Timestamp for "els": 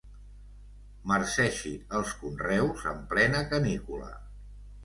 1.99-2.15